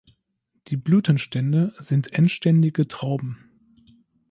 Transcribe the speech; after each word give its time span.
Die 0.69 0.77
Blütenstände 0.77 1.75
sind 1.77 2.11
endständige 2.13 2.87
Trauben. 2.87 3.37